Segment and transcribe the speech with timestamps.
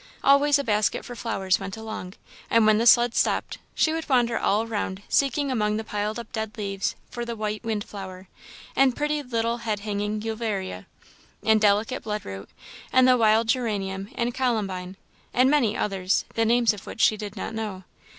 [0.23, 2.15] Always a basket for flowers went along;
[2.49, 6.31] and when the sled stopped, she would wander all around seeking among the piled up
[6.31, 8.27] dead leaves for the white wind flower,
[8.75, 10.87] and pretty little hang head uvularia,
[11.43, 12.49] and delicate blood root,
[12.91, 14.97] and the wild geranium and columbine;
[15.35, 17.83] and many others, the names of which she did not know.